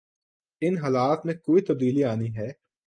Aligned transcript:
ان 0.61 0.77
حالات 0.77 1.25
میں 1.25 1.33
کوئی 1.35 1.61
تبدیلی 1.61 2.03
آنی 2.03 2.35
ہے۔ 2.35 2.51